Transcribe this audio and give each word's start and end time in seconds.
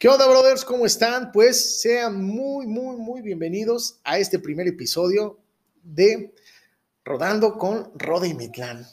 ¿Qué 0.00 0.08
onda, 0.08 0.26
brothers? 0.26 0.64
¿Cómo 0.64 0.86
están? 0.86 1.30
Pues 1.30 1.82
sean 1.82 2.24
muy, 2.24 2.66
muy, 2.66 2.96
muy 2.96 3.20
bienvenidos 3.20 4.00
a 4.02 4.16
este 4.16 4.38
primer 4.38 4.66
episodio 4.66 5.38
de 5.82 6.32
Rodando 7.04 7.58
con 7.58 7.92
Rode 7.96 8.28
y 8.28 8.32
Mitlán. 8.32 8.86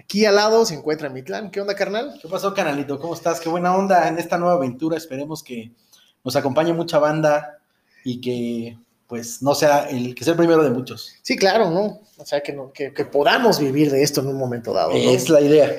Aquí 0.00 0.24
al 0.24 0.34
lado 0.34 0.66
se 0.66 0.74
encuentra 0.74 1.10
Mitlán. 1.10 1.52
¿Qué 1.52 1.60
onda, 1.60 1.76
carnal? 1.76 2.18
¿Qué 2.20 2.26
pasó, 2.26 2.52
canalito? 2.54 2.98
¿Cómo 2.98 3.14
estás? 3.14 3.38
Qué 3.38 3.48
buena 3.48 3.76
onda 3.76 4.08
en 4.08 4.18
esta 4.18 4.36
nueva 4.36 4.56
aventura. 4.56 4.96
Esperemos 4.96 5.44
que 5.44 5.70
nos 6.24 6.34
acompañe 6.34 6.72
mucha 6.72 6.98
banda 6.98 7.60
y 8.02 8.20
que 8.20 8.76
pues 9.06 9.40
no 9.40 9.54
sea 9.54 9.88
el 9.88 10.12
que 10.16 10.24
sea 10.24 10.32
el 10.32 10.38
primero 10.38 10.64
de 10.64 10.70
muchos. 10.70 11.14
Sí, 11.22 11.36
claro, 11.36 11.70
¿no? 11.70 12.00
O 12.16 12.26
sea, 12.26 12.40
que, 12.40 12.58
que, 12.74 13.04
podamos 13.04 13.60
vivir 13.60 13.92
de 13.92 14.02
esto 14.02 14.22
en 14.22 14.26
un 14.26 14.36
momento 14.36 14.72
dado. 14.72 14.90
Es 14.90 15.28
la 15.28 15.40
idea. 15.40 15.70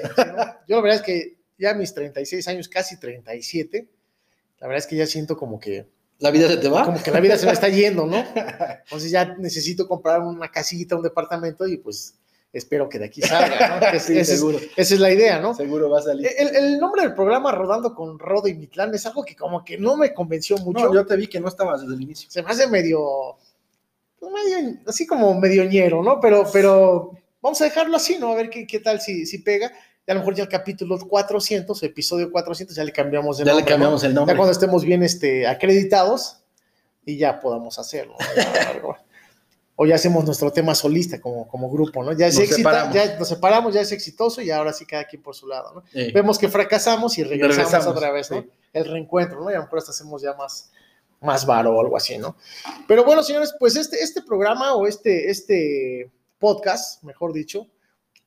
Yo 0.70 0.77
la 0.77 0.82
verdad 0.82 1.00
es 1.00 1.05
que 1.05 1.38
ya 1.57 1.73
mis 1.73 1.93
36 1.93 2.48
años, 2.48 2.70
casi 2.70 2.98
37, 2.98 3.89
la 4.60 4.68
verdad 4.68 4.80
es 4.80 4.88
que 4.88 4.96
ya 4.96 5.07
siento 5.07 5.38
como 5.38 5.60
que... 5.60 5.88
¿La 6.20 6.31
vida 6.31 6.49
se 6.49 6.58
te 6.58 6.67
va? 6.67 6.84
Como 6.84 7.02
que 7.02 7.12
la 7.12 7.22
vida 7.22 7.38
se 7.38 7.45
me 7.45 7.54
está 7.54 7.70
yendo, 7.70 8.05
¿no? 8.05 8.17
Entonces 8.84 9.09
ya 9.09 9.36
necesito 9.38 9.88
comprar 9.88 10.22
una 10.22 10.52
casita, 10.52 10.98
un 10.98 11.04
departamento 11.04 11.66
y 11.66 11.77
pues 11.77 12.16
espero 12.52 12.90
que 12.90 13.00
de 13.00 13.05
aquí 13.05 13.22
salga, 13.22 13.80
¿no? 13.80 14.00
sí, 14.00 14.26
seguro. 14.26 14.59
esa 14.76 14.94
es 14.94 15.00
la 15.00 15.12
idea, 15.12 15.40
¿no? 15.40 15.53
Seguro 15.53 15.90
va 15.90 16.00
a 16.00 16.03
salir. 16.03 16.30
El, 16.38 16.77
nombre 16.77 17.03
del 17.03 17.14
programa, 17.14 17.52
Rodando 17.53 17.94
con 17.94 18.20
Rodo 18.20 18.48
y 18.50 18.55
Mitlán, 18.55 18.94
es 18.94 19.05
algo 19.05 19.23
que 19.23 19.36
como 19.36 19.64
que 19.64 19.77
no 19.77 19.95
me 19.95 20.14
convenció 20.14 20.58
mucho. 20.58 20.88
No, 20.88 20.94
yo 20.94 21.05
te 21.05 21.16
vi 21.16 21.28
que 21.28 21.39
no 21.39 21.48
estabas 21.48 21.81
desde 21.81 21.95
el 21.95 22.02
inicio. 22.02 22.30
Se 22.30 22.44
me 22.44 22.50
hace 22.50 22.67
medio, 22.67 23.38
pues, 24.20 24.31
medio 24.31 24.78
así 24.88 25.08
como 25.08 25.39
medioñero, 25.39 26.03
¿no? 26.03 26.20
Pero, 26.20 26.45
pero 26.52 27.12
vamos 27.41 27.62
a 27.62 27.66
dejarlo 27.66 27.95
así, 27.95 28.17
¿no? 28.20 28.34
A 28.34 28.36
ver 28.36 28.50
qué, 28.50 28.67
qué 28.67 28.80
tal 28.80 29.00
si, 29.00 29.26
si 29.26 29.38
pega 29.38 29.72
a 30.09 30.13
lo 30.13 30.22
mejor 30.22 30.36
ya 30.36 30.44
el 30.44 30.49
capítulo 30.49 30.98
400, 30.99 31.84
episodio 31.84 32.31
400, 32.31 32.76
ya 32.76 32.84
le 32.84 32.91
cambiamos 32.91 33.40
el 33.40 33.45
nombre. 33.45 33.62
Ya 33.62 33.66
le 33.66 33.72
cambiamos 33.72 34.04
el 34.04 34.13
nombre. 34.13 34.34
Ya 34.34 34.38
cuando 34.38 34.52
estemos 34.52 34.84
bien 34.84 35.04
este, 35.04 35.45
acreditados 35.45 36.38
y 37.05 37.17
ya 37.17 37.40
podamos 37.40 37.77
hacerlo. 37.77 38.16
o 39.75 39.86
ya 39.86 39.95
hacemos 39.95 40.25
nuestro 40.25 40.52
tema 40.52 40.73
solista 40.73 41.22
como, 41.22 41.48
como 41.48 41.70
grupo, 41.70 42.03
¿no? 42.03 42.11
Ya, 42.14 42.28
es 42.28 42.38
nos 42.38 42.50
separamos. 42.50 42.94
ya 42.94 43.17
nos 43.17 43.28
separamos, 43.28 43.73
ya 43.73 43.81
es 43.81 43.92
exitoso 43.92 44.42
y 44.42 44.50
ahora 44.50 44.73
sí 44.73 44.86
cada 44.86 45.06
quien 45.06 45.22
por 45.22 45.36
su 45.36 45.48
lado, 45.48 45.73
¿no? 45.73 45.83
Vemos 46.14 46.38
que 46.38 46.50
fracasamos 46.50 47.17
y 47.17 47.23
regresamos, 47.23 47.86
otra 47.88 48.11
vez, 48.11 48.31
¿no? 48.31 48.44
El 48.73 48.86
reencuentro, 48.86 49.39
¿no? 49.42 49.50
Y 49.52 49.53
a 49.53 49.58
lo 49.58 49.64
mejor 49.64 49.80
hasta 49.80 49.92
hacemos 49.92 50.22
ya 50.22 50.33
más, 50.33 50.72
más 51.22 51.45
varo 51.45 51.76
o 51.76 51.81
algo 51.81 51.95
así, 51.95 52.17
¿no? 52.17 52.36
Pero 52.88 53.05
bueno, 53.05 53.23
señores, 53.23 53.53
pues 53.59 53.76
este, 53.76 54.03
este 54.03 54.22
programa 54.22 54.73
o 54.73 54.88
este, 54.88 55.30
este 55.30 56.11
podcast, 56.39 57.03
mejor 57.03 57.31
dicho, 57.31 57.67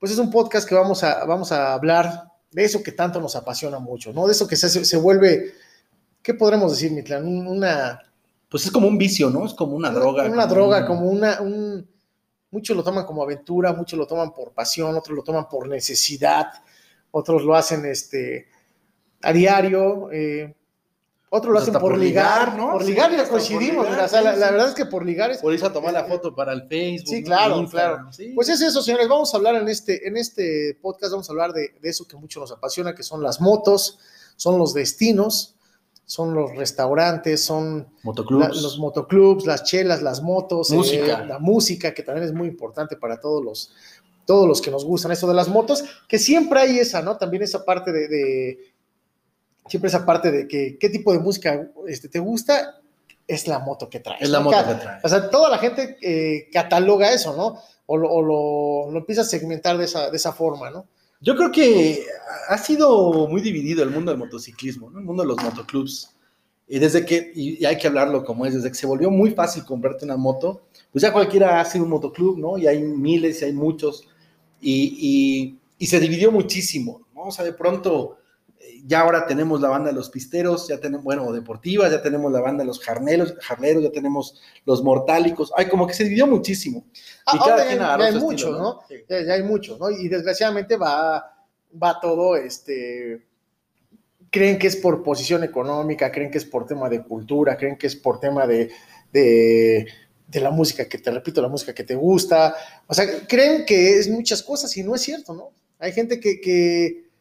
pues 0.03 0.11
es 0.11 0.19
un 0.19 0.33
podcast 0.33 0.69
que 0.69 0.75
vamos 0.75 1.05
a, 1.05 1.25
vamos 1.27 1.53
a 1.53 1.75
hablar 1.75 2.25
de 2.51 2.65
eso 2.65 2.83
que 2.83 2.91
tanto 2.91 3.21
nos 3.21 3.37
apasiona 3.37 3.79
mucho, 3.79 4.13
¿no? 4.13 4.27
De 4.27 4.33
eso 4.33 4.49
que 4.49 4.57
se, 4.57 4.85
se 4.85 4.97
vuelve, 4.97 5.53
¿qué 6.21 6.35
podremos 6.35 6.73
decir, 6.73 6.91
Mitlán? 6.91 7.25
Una... 7.25 8.03
Pues 8.51 8.65
es 8.65 8.73
como 8.73 8.89
un 8.89 8.99
vicio, 8.99 9.31
¿no? 9.31 9.47
Es 9.47 9.55
como 9.55 9.77
una, 9.77 9.91
droga. 9.91 10.25
Una 10.25 10.49
droga, 10.49 10.85
como 10.89 11.09
una... 11.09 11.41
Un, 11.41 11.89
muchos 12.51 12.77
lo 12.77 12.83
toman 12.83 13.05
como 13.05 13.23
aventura, 13.23 13.73
muchos 13.75 13.97
lo 13.97 14.05
toman 14.05 14.35
por 14.35 14.51
pasión, 14.51 14.97
otros 14.97 15.17
lo 15.17 15.23
toman 15.23 15.49
por 15.49 15.69
necesidad, 15.69 16.49
otros 17.13 17.45
lo 17.45 17.55
hacen 17.55 17.87
este, 17.87 18.49
a 19.23 19.33
diario. 19.33 20.11
Eh, 20.11 20.53
otros 21.35 21.51
lo 21.51 21.59
hacen 21.61 21.73
por, 21.73 21.97
ligar, 21.97 22.59
¿no? 22.59 22.73
Por 22.73 22.85
ligar 22.85 23.11
ya 23.11 23.27
coincidimos. 23.27 23.89
la, 23.89 24.51
verdad 24.51 24.69
es 24.69 24.75
que 24.75 24.85
por 24.85 25.03
ligar 25.03 25.31
es. 25.31 25.39
Por 25.39 25.55
irse 25.55 25.65
a 25.65 25.73
tomar 25.73 25.95
la 25.95 26.05
foto 26.05 26.35
para 26.35 26.53
el 26.53 26.69
Facebook. 26.69 27.09
Sí, 27.09 27.25
claro, 27.25 27.67
claro. 27.71 28.11
Pues 28.35 28.51
es 28.51 28.61
eso, 28.61 28.83
señores. 28.83 29.09
Vamos 29.09 29.33
a 29.33 29.39
hablar 29.39 29.55
en 29.55 29.67
este, 29.67 30.07
en 30.07 30.19
este 30.19 30.77
podcast, 30.83 31.13
vamos 31.13 31.31
a 31.31 31.33
hablar 31.33 31.55
de, 31.55 31.73
eso 31.85 32.07
que 32.07 32.19
mucho 32.19 32.39
nos 32.39 32.53
apasiona, 32.53 32.95
que 32.95 33.03
son 33.03 33.23
las 33.23 33.41
motos, 33.41 33.99
son 34.37 34.59
los 34.59 34.75
destinos, 34.75 35.55
son 36.05 36.35
los 36.35 36.55
restaurantes, 36.55 37.43
son 37.43 37.89
los 38.05 38.79
motoclubs, 38.79 39.47
las 39.47 39.65
chelas, 39.65 40.03
las 40.03 40.21
motos, 40.21 40.71
eh, 40.71 41.17
la 41.27 41.39
música, 41.39 41.95
que 41.95 42.03
también 42.03 42.27
es 42.27 42.35
muy 42.35 42.47
importante 42.47 42.99
para 42.99 43.19
todos 43.19 43.43
los, 43.43 43.75
todos 44.27 44.47
los 44.47 44.61
que 44.61 44.71
nos 44.71 44.85
gustan 44.85 45.13
eso 45.13 45.27
de 45.27 45.35
las 45.35 45.49
motos, 45.49 45.83
que 46.07 46.19
siempre 46.19 46.61
hay 46.61 46.79
esa, 46.79 47.01
¿no? 47.01 47.17
También 47.17 47.43
esa 47.43 47.65
parte 47.65 47.91
de 47.91 48.72
siempre 49.67 49.89
esa 49.89 50.05
parte 50.05 50.31
de 50.31 50.49
que 50.49 50.77
qué 50.79 50.89
tipo 50.89 51.13
de 51.13 51.19
música 51.19 51.69
este, 51.87 52.09
te 52.09 52.19
gusta, 52.19 52.81
es 53.27 53.47
la 53.47 53.59
moto 53.59 53.89
que 53.89 54.01
traes. 54.01 54.23
Es 54.23 54.31
la 54.31 54.41
moto 54.41 54.57
que 54.67 54.75
traes. 54.75 55.05
O 55.05 55.09
sea, 55.09 55.31
toda 55.31 55.49
la 55.49 55.59
gente 55.59 55.97
eh, 56.03 56.49
cataloga 56.53 57.13
eso, 57.13 57.37
¿no? 57.37 57.59
O, 57.87 57.97
lo, 57.97 58.91
lo, 58.91 58.99
empieza 58.99 59.23
a 59.23 59.25
segmentar 59.25 59.77
de 59.77 59.85
esa, 59.85 60.11
de 60.11 60.17
esa 60.17 60.33
forma, 60.33 60.71
¿no? 60.71 60.87
Yo 61.21 61.37
creo 61.37 61.53
que 61.53 62.05
ha 62.49 62.59
sido 62.59 63.29
muy 63.29 63.41
dividido 63.41 63.83
el 63.83 63.91
mundo 63.91 64.11
del 64.11 64.19
motociclismo, 64.19 64.91
¿no? 64.91 64.99
El 64.99 65.05
mundo 65.05 65.23
de 65.23 65.29
los 65.29 65.43
motoclubs. 65.43 66.17
Y 66.67 66.79
desde 66.79 67.05
que, 67.05 67.33
y 67.35 67.65
hay 67.65 67.77
que 67.77 67.87
hablarlo 67.87 68.25
como 68.25 68.47
es, 68.47 68.55
desde 68.55 68.69
que 68.71 68.75
se 68.75 68.87
volvió 68.87 69.11
muy 69.11 69.31
fácil 69.31 69.65
comprarte 69.65 70.05
una 70.05 70.17
moto, 70.17 70.63
pues 70.91 71.03
ya 71.03 71.13
cualquiera 71.13 71.61
hace 71.61 71.81
un 71.81 71.91
motoclub, 71.91 72.39
¿no? 72.39 72.59
Y 72.59 72.67
hay 72.67 72.83
miles 72.83 73.43
y 73.43 73.45
hay 73.45 73.53
muchos. 73.53 74.09
Y, 74.61 74.97
y, 74.99 75.59
y 75.79 75.87
se 75.87 76.01
dividió 76.01 76.33
muchísimo, 76.33 77.03
¿no? 77.15 77.25
O 77.25 77.31
sea, 77.31 77.45
de 77.45 77.53
pronto 77.53 78.17
ya 78.85 79.01
ahora 79.01 79.27
tenemos 79.27 79.61
la 79.61 79.69
banda 79.69 79.91
de 79.91 79.95
los 79.95 80.11
pisteros, 80.11 80.69
ya 80.69 80.79
tenemos, 80.79 81.05
bueno, 81.05 81.33
deportivas, 81.33 81.91
ya 81.91 82.03
tenemos 82.03 82.33
la 82.33 82.41
banda 82.41 82.63
de 82.63 82.67
los 82.67 82.81
jarneros, 82.81 83.35
jarleros, 83.41 83.83
ya 83.83 83.93
tenemos 83.93 84.41
los 84.65 84.83
mortálicos, 84.83 85.53
ay, 85.57 85.67
como 85.67 85.87
que 85.87 85.95
se 85.95 86.05
dividió 86.05 86.27
muchísimo. 86.27 86.85
Ah, 87.27 87.37
y 87.37 87.39
cada 87.39 87.67
quien 87.67 87.79
ya, 87.79 87.95
hay 87.95 88.15
muchos, 88.15 88.59
¿no? 88.59 88.81
Ya, 89.09 89.35
hay 89.35 89.43
muchos, 89.43 89.79
¿no? 89.79 89.91
Y 89.91 90.09
desgraciadamente 90.09 90.77
va, 90.77 91.45
va 91.81 92.01
todo, 92.01 92.37
este, 92.37 93.25
creen 94.31 94.59
que 94.59 94.67
es 94.67 94.77
por 94.77 95.03
posición 95.03 95.45
económica, 95.45 96.11
creen 96.11 96.31
que 96.31 96.39
es 96.39 96.45
por 96.45 96.67
tema 96.67 96.89
de 96.89 97.03
cultura, 97.05 97.57
creen 97.57 97.79
que 97.79 97.87
es 97.87 97.95
por 97.95 98.19
tema 98.19 98.47
de, 98.47 98.71
de, 99.13 99.87
de 100.27 100.41
la 100.41 100.51
música 100.51 100.89
que 100.89 100.99
te 100.99 101.11
repito, 101.11 101.41
la 101.41 101.49
música 101.49 101.73
que 101.73 101.85
te 101.85 101.95
gusta, 101.95 102.57
o 102.87 102.95
sea, 102.95 103.07
creen 103.29 103.65
que 103.65 103.99
es 103.99 104.09
muchas 104.09 104.43
cosas 104.43 104.77
y 104.77 104.83
no 104.83 104.95
es 104.95 105.03
cierto, 105.03 105.35
¿no? 105.35 105.51
Hay 105.79 105.93
gente 105.93 106.19
que, 106.19 106.41
que 106.41 107.12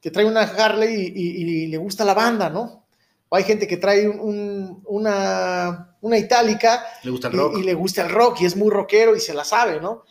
que 0.00 0.10
trae 0.10 0.24
una 0.24 0.42
Harley 0.42 1.12
y, 1.14 1.66
le 1.66 1.76
gusta 1.76 2.04
la 2.04 2.14
banda, 2.14 2.48
¿no? 2.48 2.84
O 3.28 3.36
hay 3.36 3.44
gente 3.44 3.66
que 3.66 3.76
trae 3.76 4.08
una, 4.08 5.96
una 6.00 6.18
itálica 6.18 6.84
le 7.02 7.10
gusta 7.10 7.30
y, 7.56 7.62
le 7.62 7.74
gusta 7.74 8.02
el 8.02 8.10
rock 8.10 8.40
y 8.40 8.46
es 8.46 8.56
muy 8.56 8.70
rockero 8.70 9.14
y 9.14 9.20
se 9.20 9.34
la 9.34 9.44
sabe, 9.44 9.80
¿no? 9.80 10.04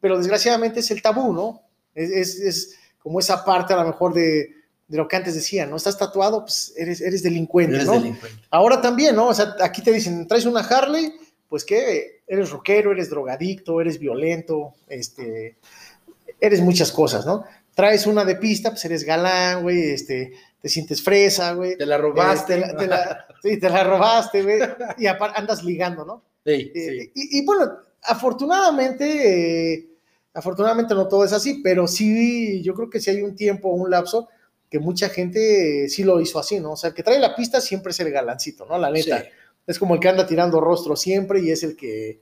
pero 0.00 0.16
desgraciadamente 0.16 0.80
es 0.80 0.90
el 0.92 1.02
tabú, 1.02 1.32
¿no? 1.32 1.62
Es, 1.94 2.78
como 2.98 3.18
esa 3.18 3.44
parte 3.44 3.74
a 3.74 3.78
lo 3.78 3.84
mejor 3.84 4.14
de, 4.14 4.54
lo 4.88 5.08
que 5.08 5.16
antes 5.16 5.34
decía, 5.34 5.66
¿no? 5.66 5.76
Estás 5.76 5.98
tatuado, 5.98 6.42
pues 6.42 6.72
eres, 6.76 7.00
eres 7.00 7.22
delincuente, 7.22 7.76
eres 7.76 7.90
Delincuente. 7.90 8.42
Ahora 8.50 8.80
también, 8.80 9.16
¿no? 9.16 9.28
O 9.28 9.34
sea, 9.34 9.56
aquí 9.60 9.82
te 9.82 9.92
dicen, 9.92 10.28
traes 10.28 10.44
una 10.44 10.60
Harley, 10.60 11.12
pues 11.48 11.64
que 11.64 12.22
eres 12.26 12.50
rockero, 12.50 12.92
eres 12.92 13.10
drogadicto, 13.10 13.80
eres 13.80 13.98
violento, 13.98 14.74
este, 14.88 15.56
eres 16.40 16.60
muchas 16.60 16.92
cosas, 16.92 17.26
¿no? 17.26 17.44
Traes 17.74 18.06
una 18.06 18.24
de 18.24 18.36
pista, 18.36 18.70
pues 18.70 18.84
eres 18.84 19.04
galán, 19.04 19.62
güey, 19.62 19.90
este, 19.90 20.32
te 20.60 20.68
sientes 20.68 21.02
fresa, 21.02 21.52
güey. 21.54 21.76
Te 21.76 21.86
la 21.86 21.98
robaste. 21.98 22.58
Eh, 22.58 22.74
te 22.78 22.86
la, 22.86 23.26
sí, 23.42 23.58
te 23.58 23.68
la 23.68 23.84
robaste, 23.84 24.42
güey. 24.42 24.60
Y 24.98 25.06
andas 25.06 25.62
ligando, 25.64 26.04
¿no? 26.04 26.22
Sí, 26.44 26.72
eh, 26.74 27.10
Y, 27.14 27.44
bueno, 27.44 27.72
afortunadamente, 28.02 29.74
eh, 29.74 29.88
afortunadamente 30.34 30.94
no 30.94 31.08
todo 31.08 31.24
es 31.24 31.32
así, 31.32 31.60
pero 31.62 31.86
sí, 31.86 32.62
yo 32.62 32.74
creo 32.74 32.90
que 32.90 33.00
sí 33.00 33.10
hay 33.10 33.22
un 33.22 33.34
tiempo, 33.34 33.68
un 33.70 33.90
lapso, 33.90 34.28
que 34.68 34.78
mucha 34.78 35.08
gente 35.08 35.88
sí 35.88 36.02
lo 36.02 36.20
hizo 36.20 36.38
así, 36.38 36.58
¿no? 36.58 36.72
O 36.72 36.76
sea, 36.76 36.88
el 36.88 36.94
que 36.94 37.02
trae 37.02 37.18
la 37.18 37.36
pista 37.36 37.60
siempre 37.60 37.90
es 37.90 38.00
el 38.00 38.10
galancito, 38.10 38.66
¿no? 38.66 38.78
La 38.78 38.90
neta. 38.90 39.24
Es 39.66 39.78
como 39.78 39.94
el 39.94 40.00
que 40.00 40.08
anda 40.08 40.26
tirando 40.26 40.60
rostro 40.60 40.96
siempre 40.96 41.40
y 41.40 41.50
es 41.50 41.62
el 41.62 41.76
que, 41.76 42.20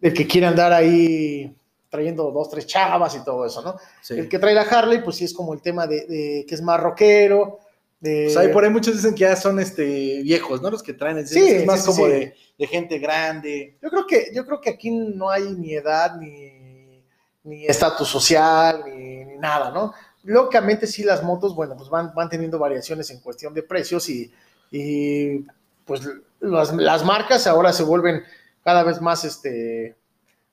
el 0.00 0.12
que 0.12 0.26
quiere 0.26 0.46
andar 0.46 0.72
ahí 0.72 1.56
trayendo 1.88 2.30
dos, 2.30 2.50
tres 2.50 2.66
chavas 2.66 3.14
y 3.14 3.24
todo 3.24 3.46
eso, 3.46 3.62
¿no? 3.62 3.76
El 4.14 4.28
que 4.28 4.38
trae 4.38 4.54
la 4.54 4.62
Harley, 4.62 5.02
pues 5.02 5.16
sí 5.16 5.24
es 5.24 5.34
como 5.34 5.54
el 5.54 5.60
tema 5.60 5.86
de, 5.86 6.44
que 6.48 6.54
es 6.54 6.62
más 6.62 6.80
rockero. 6.80 7.60
De... 8.00 8.30
Pues 8.32 8.48
por 8.48 8.64
ahí 8.64 8.70
muchos 8.70 8.94
dicen 8.94 9.14
que 9.14 9.20
ya 9.20 9.36
son 9.36 9.58
este, 9.58 10.22
viejos, 10.22 10.60
¿no? 10.60 10.70
Los 10.70 10.82
que 10.82 10.92
traen, 10.92 11.26
sí, 11.26 11.40
es 11.40 11.66
más 11.66 11.84
como 11.84 12.06
de, 12.06 12.34
gente 12.58 12.98
grande. 12.98 13.78
Yo 13.82 13.90
creo 13.90 14.06
que, 14.06 14.30
yo 14.34 14.44
creo 14.44 14.60
que 14.60 14.70
aquí 14.70 14.90
no 14.90 15.30
hay 15.30 15.44
ni 15.54 15.74
edad, 15.74 16.16
ni, 16.16 17.02
ni 17.44 17.66
estatus 17.66 18.08
social, 18.08 18.84
ni, 18.86 19.24
nada, 19.38 19.70
¿no? 19.70 19.94
Lógicamente 20.24 20.86
sí 20.86 21.04
las 21.04 21.22
motos, 21.22 21.54
bueno, 21.54 21.76
pues 21.76 21.88
van, 21.88 22.12
van 22.14 22.28
teniendo 22.28 22.58
variaciones 22.58 23.10
en 23.10 23.20
cuestión 23.20 23.54
de 23.54 23.62
precios 23.62 24.08
y, 24.08 24.32
y 24.72 25.46
pues 25.84 26.02
las, 26.40 26.74
las 26.74 27.04
marcas 27.04 27.46
ahora 27.46 27.72
se 27.72 27.84
vuelven 27.84 28.24
cada 28.64 28.82
vez 28.82 29.00
más, 29.00 29.24
este, 29.24 29.94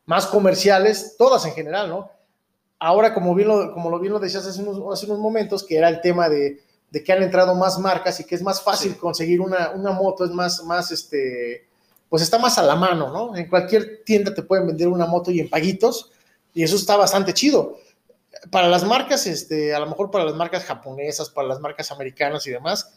más 0.05 0.27
comerciales, 0.27 1.15
todas 1.17 1.45
en 1.45 1.53
general, 1.53 1.89
¿no? 1.89 2.11
Ahora, 2.79 3.13
como, 3.13 3.33
bien 3.33 3.47
lo, 3.47 3.73
como 3.73 3.89
lo 3.89 3.99
bien 3.99 4.11
lo 4.11 4.19
decías 4.19 4.45
hace 4.45 4.61
unos, 4.61 4.81
hace 4.93 5.05
unos 5.05 5.19
momentos, 5.19 5.63
que 5.63 5.77
era 5.77 5.87
el 5.87 6.01
tema 6.01 6.27
de, 6.27 6.61
de, 6.91 7.03
que 7.03 7.13
han 7.13 7.23
entrado 7.23 7.55
más 7.55 7.79
marcas 7.79 8.19
y 8.19 8.25
que 8.25 8.35
es 8.35 8.41
más 8.41 8.61
fácil 8.61 8.97
conseguir 8.97 9.39
una, 9.39 9.71
una, 9.71 9.91
moto, 9.91 10.25
es 10.25 10.31
más, 10.31 10.63
más, 10.63 10.91
este, 10.91 11.67
pues 12.09 12.21
está 12.21 12.37
más 12.37 12.57
a 12.57 12.63
la 12.63 12.75
mano, 12.75 13.11
¿no? 13.11 13.37
En 13.37 13.47
cualquier 13.47 14.03
tienda 14.03 14.33
te 14.33 14.43
pueden 14.43 14.67
vender 14.67 14.89
una 14.89 15.05
moto 15.05 15.31
y 15.31 15.39
en 15.39 15.49
paguitos, 15.49 16.11
y 16.53 16.63
eso 16.63 16.75
está 16.75 16.97
bastante 16.97 17.33
chido. 17.33 17.77
Para 18.51 18.67
las 18.67 18.83
marcas, 18.83 19.25
este, 19.27 19.73
a 19.73 19.79
lo 19.79 19.87
mejor 19.87 20.11
para 20.11 20.25
las 20.25 20.35
marcas 20.35 20.65
japonesas, 20.65 21.29
para 21.29 21.47
las 21.47 21.61
marcas 21.61 21.89
americanas 21.91 22.45
y 22.47 22.51
demás, 22.51 22.93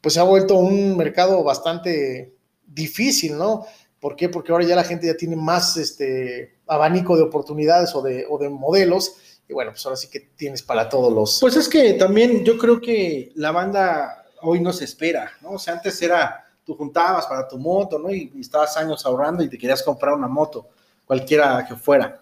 pues 0.00 0.14
se 0.14 0.20
ha 0.20 0.24
vuelto 0.24 0.56
un 0.56 0.96
mercado 0.96 1.42
bastante 1.42 2.34
difícil, 2.66 3.36
¿no? 3.36 3.66
¿Por 4.00 4.16
qué? 4.16 4.30
Porque 4.30 4.50
ahora 4.50 4.64
ya 4.64 4.74
la 4.74 4.84
gente 4.84 5.06
ya 5.06 5.14
tiene 5.14 5.36
más 5.36 5.76
este 5.76 6.58
abanico 6.66 7.16
de 7.16 7.22
oportunidades 7.22 7.94
o 7.94 8.00
de, 8.02 8.48
modelos. 8.48 9.16
Y 9.46 9.52
bueno, 9.52 9.72
pues 9.72 9.84
ahora 9.84 9.96
sí 9.96 10.08
que 10.08 10.20
tienes 10.20 10.62
para 10.62 10.88
todos 10.88 11.12
los. 11.12 11.38
Pues 11.40 11.56
es 11.56 11.68
que 11.68 11.92
también 11.94 12.44
yo 12.44 12.56
creo 12.56 12.80
que 12.80 13.30
la 13.34 13.52
banda 13.52 14.24
hoy 14.42 14.60
no 14.60 14.72
se 14.72 14.84
espera, 14.84 15.30
¿no? 15.42 15.52
O 15.52 15.58
sea, 15.58 15.74
antes 15.74 16.00
era, 16.00 16.46
tú 16.64 16.74
juntabas 16.74 17.26
para 17.26 17.46
tu 17.46 17.58
moto, 17.58 17.98
¿no? 17.98 18.10
Y, 18.10 18.32
y 18.34 18.40
estabas 18.40 18.74
años 18.78 19.04
ahorrando 19.04 19.42
y 19.42 19.50
te 19.50 19.58
querías 19.58 19.82
comprar 19.82 20.14
una 20.14 20.28
moto, 20.28 20.68
cualquiera 21.04 21.66
que 21.68 21.76
fuera. 21.76 22.18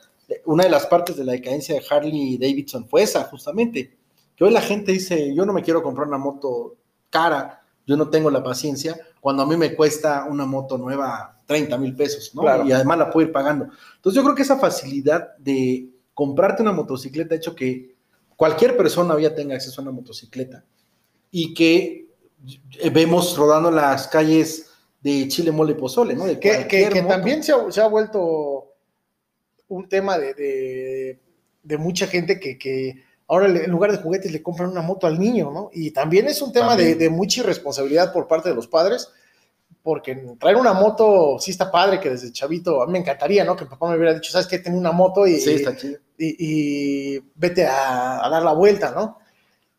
Una 0.47 0.65
de 0.65 0.71
las 0.71 0.87
partes 0.87 1.17
de 1.17 1.25
la 1.25 1.33
decadencia 1.33 1.77
de 1.77 1.85
Harley 1.89 2.39
Davidson 2.39 2.89
fue 2.89 3.03
esa, 3.03 3.25
justamente. 3.25 3.97
Que 4.35 4.45
hoy 4.45 4.51
la 4.51 4.61
gente 4.61 4.93
dice, 4.93 5.33
yo 5.33 5.47
no 5.47 5.53
me 5.53 5.63
quiero 5.63 5.83
comprar 5.83 6.09
una 6.09 6.19
moto 6.19 6.77
cara, 7.09 7.63
yo 7.87 7.97
no 7.97 8.11
tengo 8.11 8.31
la 8.31 8.43
paciencia, 8.43 8.99
cuando 9.21 9.43
a 9.43 9.47
mí 9.47 9.57
me 9.57 9.75
cuesta 9.75 10.27
una 10.29 10.45
moto 10.45 10.77
nueva 10.77 11.38
30 11.49 11.79
mil 11.79 11.97
pesos, 11.97 12.31
¿no? 12.35 12.43
Claro. 12.43 12.67
Y 12.67 12.73
además 12.73 12.99
la 12.99 13.11
puedo 13.11 13.27
ir 13.27 13.33
pagando. 13.33 13.65
Entonces 13.97 14.15
yo 14.17 14.23
creo 14.23 14.35
que 14.37 14.43
esa 14.43 14.59
facilidad 14.59 15.35
de 15.39 15.89
comprarte 16.13 16.61
una 16.63 16.73
motocicleta 16.73 17.35
ha 17.35 17.39
hecho 17.39 17.55
que 17.57 17.97
cualquier 18.37 18.77
persona 18.77 19.15
hoy 19.15 19.23
ya 19.23 19.35
tenga 19.35 19.55
acceso 19.55 19.81
a 19.81 19.83
una 19.85 19.93
motocicleta 19.93 20.65
y 21.31 21.55
que 21.55 22.07
eh, 22.79 22.91
vemos 22.91 23.35
rodando 23.37 23.71
las 23.71 24.09
calles 24.09 24.67
de 25.01 25.27
Chile, 25.29 25.51
Mole 25.51 25.73
y 25.73 25.77
Pozole, 25.77 26.15
¿no? 26.15 26.27
De 26.27 26.39
que, 26.39 26.51
también 27.09 27.43
se 27.43 27.53
ha, 27.53 27.73
se 27.73 27.81
ha 27.81 27.87
vuelto 27.89 28.75
un 29.69 29.89
tema 29.89 30.19
de, 30.19 30.35
de- 30.35 31.21
de 31.63 31.77
mucha 31.79 32.07
gente 32.07 32.39
que, 32.39 32.59
que 32.59 33.03
ahora 33.27 33.47
en 33.47 33.71
lugar 33.71 33.91
de 33.93 33.99
juguetes 33.99 34.33
le 34.33 34.43
compran 34.43 34.71
una 34.71 34.83
moto 34.83 35.07
al 35.07 35.19
niño, 35.19 35.51
¿no? 35.51 35.71
Y 35.73 35.93
también 35.93 36.27
es 36.29 36.43
un 36.43 36.53
tema 36.53 36.77
de 36.77 37.09
mucha 37.11 37.41
irresponsabilidad 37.41 38.13
por 38.13 38.27
parte 38.29 38.49
de 38.51 38.55
los 38.55 38.67
padres, 38.69 39.09
porque 39.83 40.15
traer 40.39 40.57
una 40.57 40.73
moto 40.73 41.39
sí 41.41 41.51
está 41.51 41.71
padre, 41.71 42.01
que 42.01 42.11
desde 42.11 42.33
chavito, 42.33 42.83
a 42.83 42.87
mí 42.87 42.93
me 42.93 42.99
encantaría, 42.99 43.45
¿no? 43.45 43.57
Que 43.57 43.65
mi 43.65 43.71
papá 43.71 43.89
me 43.91 43.97
hubiera 43.97 44.15
dicho, 44.15 44.31
¿sabes 44.31 44.47
qué? 44.47 44.59
Tengo 44.59 44.79
una 44.79 44.93
moto 44.93 45.27
y, 45.27 45.41
Sí, 45.41 45.53
está 45.55 45.77
chido. 45.77 45.99
y, 46.19 46.37
y 47.17 47.25
vete 47.35 47.67
a, 47.67 48.25
a 48.25 48.29
dar 48.29 48.43
la 48.43 48.53
vuelta, 48.53 48.91
¿no? 48.91 49.19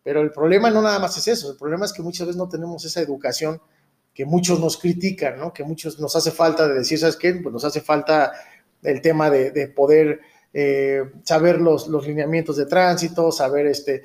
Pero 0.04 0.22
el 0.22 0.31
problema 0.31 0.69
no 0.69 0.81
nada 0.81 0.98
más 1.00 1.18
es 1.18 1.28
eso, 1.28 1.51
el 1.51 1.57
problema 1.57 1.86
es 1.86 1.94
que 1.94 2.01
muchas 2.01 2.25
veces 2.28 2.38
no 2.38 2.50
tenemos 2.50 2.84
esa 2.86 3.01
educación 3.01 3.62
que 4.13 4.25
muchos 4.25 4.60
nos 4.60 4.78
critican, 4.78 5.38
¿no? 5.40 5.54
Que 5.54 5.63
muchos 5.63 6.00
nos 6.00 6.16
hace 6.16 6.31
falta 6.31 6.68
de 6.68 6.74
decir, 6.75 6.98
¿sabes 6.98 7.16
qué? 7.16 7.34
Pues 7.36 7.54
nos 7.54 7.63
hace 7.63 7.81
falta 7.81 8.31
el 8.81 9.02
tema 9.02 9.30
de, 9.30 9.52
de 9.52 9.68
poder 9.68 10.19
eh, 10.54 11.04
saber 11.24 11.62
los, 11.62 11.88
los 11.88 12.07
lineamientos 12.07 12.57
de 12.57 12.66
tránsito, 12.66 13.31
saber 13.31 13.68
este, 13.68 14.02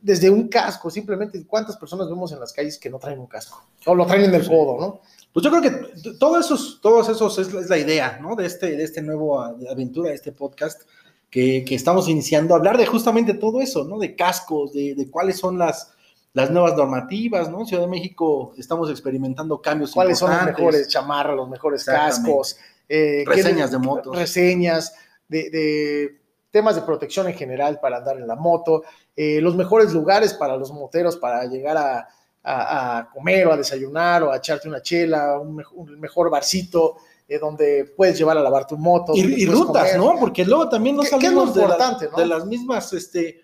desde 0.00 0.28
un 0.28 0.48
casco, 0.48 0.90
simplemente 0.90 1.44
cuántas 1.46 1.76
personas 1.76 2.08
vemos 2.08 2.32
en 2.32 2.40
las 2.40 2.52
calles 2.52 2.78
que 2.78 2.90
no 2.90 2.98
traen 2.98 3.18
un 3.20 3.26
casco 3.26 3.64
o 3.86 3.94
lo 3.94 4.06
traen 4.06 4.24
en 4.24 4.34
el 4.34 4.46
codo, 4.46 4.78
¿no? 4.80 5.00
Pues 5.40 5.44
yo 5.44 5.50
creo 5.50 5.62
que 5.62 6.12
todos 6.18 6.44
esos, 6.46 6.80
todos 6.80 7.08
esos 7.08 7.38
es, 7.38 7.52
la- 7.52 7.60
es 7.60 7.68
la 7.70 7.78
idea, 7.78 8.18
¿no? 8.20 8.34
De 8.34 8.44
este, 8.46 8.76
de 8.76 8.82
este 8.82 9.02
nuevo 9.02 9.40
aventura, 9.40 10.08
de 10.10 10.16
este 10.16 10.32
podcast 10.32 10.82
que, 11.30 11.64
que 11.64 11.74
estamos 11.76 12.08
iniciando, 12.08 12.54
hablar 12.56 12.76
de 12.76 12.86
justamente 12.86 13.34
todo 13.34 13.60
eso, 13.60 13.84
¿no? 13.84 13.98
De 13.98 14.16
cascos, 14.16 14.72
de, 14.72 14.94
de 14.96 15.08
cuáles 15.10 15.38
son 15.38 15.56
las, 15.58 15.92
las 16.32 16.50
nuevas 16.50 16.74
normativas, 16.76 17.50
¿no? 17.50 17.64
Ciudad 17.66 17.84
de 17.84 17.88
México 17.88 18.52
estamos 18.58 18.90
experimentando 18.90 19.62
cambios 19.62 19.92
cuáles 19.92 20.18
son 20.18 20.30
los 20.30 20.38
mejores 20.46 20.88
chamarras, 20.88 21.36
los 21.36 21.48
mejores 21.48 21.84
cascos, 21.84 22.56
eh, 22.88 23.22
Reseñas 23.26 23.70
de 23.70 23.78
motos. 23.78 24.16
reseñas 24.16 24.94
de, 25.28 25.50
de 25.50 26.20
temas 26.50 26.74
de 26.74 26.82
protección 26.82 27.28
en 27.28 27.34
general 27.34 27.78
para 27.80 27.98
andar 27.98 28.16
en 28.16 28.26
la 28.26 28.34
moto, 28.34 28.82
eh, 29.14 29.40
los 29.40 29.54
mejores 29.54 29.92
lugares 29.92 30.34
para 30.34 30.56
los 30.56 30.72
moteros 30.72 31.16
para 31.16 31.44
llegar 31.44 31.76
a, 31.76 32.08
a- 32.42 32.98
a 32.98 33.10
comer 33.10 33.46
o 33.46 33.52
a 33.52 33.56
desayunar 33.56 34.22
o 34.22 34.32
a 34.32 34.36
echarte 34.38 34.68
una 34.68 34.80
chela, 34.82 35.38
un, 35.38 35.62
un 35.74 36.00
mejor 36.00 36.30
barcito 36.30 36.96
eh, 37.26 37.38
donde 37.38 37.84
puedes 37.96 38.16
llevar 38.16 38.38
a 38.38 38.42
lavar 38.42 38.66
tu 38.66 38.76
moto. 38.78 39.12
Y, 39.14 39.20
y 39.42 39.46
rutas, 39.46 39.92
comer. 39.92 39.96
¿no? 39.98 40.18
Porque 40.18 40.44
luego 40.44 40.68
también 40.68 40.96
no 40.96 41.02
¿Qué- 41.02 41.10
qué 41.18 41.26
es 41.26 41.32
lo 41.32 41.46
salimos 41.46 41.54
de, 41.54 41.68
la- 41.68 42.10
no? 42.10 42.16
de 42.16 42.26
las 42.26 42.46
mismas, 42.46 42.92
este, 42.94 43.40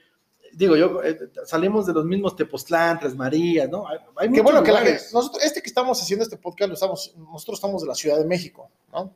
digo 0.54 0.76
yo, 0.76 1.02
eh, 1.02 1.18
salimos 1.44 1.84
de 1.86 1.92
los 1.92 2.04
mismos 2.06 2.34
Tepoztlán, 2.36 2.98
Tres 2.98 3.14
Marías, 3.14 3.68
¿no? 3.68 3.86
Hay, 3.86 3.98
hay 4.16 4.26
Qué 4.28 4.30
muchos 4.30 4.44
bueno 4.44 4.62
que 4.62 4.72
la 4.72 4.80
lugares. 4.80 5.12
nosotros, 5.12 5.42
este 5.44 5.60
que 5.60 5.68
estamos 5.68 6.00
haciendo 6.00 6.22
este 6.22 6.36
podcast, 6.38 6.68
lo 6.68 6.74
estamos, 6.74 7.14
nosotros 7.18 7.58
estamos 7.58 7.82
de 7.82 7.88
la 7.88 7.94
Ciudad 7.94 8.18
de 8.18 8.24
México, 8.24 8.70
¿no? 8.92 9.12